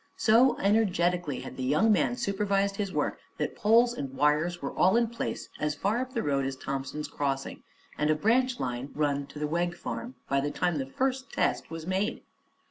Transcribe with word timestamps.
So 0.17 0.57
energetically 0.57 1.41
had 1.41 1.57
the 1.57 1.63
young 1.63 1.91
man 1.91 2.17
supervised 2.17 2.77
his 2.77 2.91
work 2.91 3.19
that 3.37 3.55
poles 3.55 3.93
and 3.93 4.11
wires 4.15 4.59
were 4.59 4.73
all 4.75 4.97
in 4.97 5.09
place 5.09 5.47
as 5.59 5.75
far 5.75 5.99
up 5.99 6.13
the 6.15 6.23
road 6.23 6.43
as 6.43 6.55
Thompson's 6.55 7.07
Crossing 7.07 7.61
and 7.99 8.09
a 8.09 8.15
branch 8.15 8.59
line 8.59 8.89
run 8.95 9.27
to 9.27 9.37
the 9.37 9.45
Wegg 9.45 9.75
Farm, 9.75 10.15
by 10.27 10.41
the 10.41 10.49
time 10.49 10.79
the 10.79 10.87
first 10.87 11.31
test 11.31 11.69
was 11.69 11.85
made. 11.85 12.23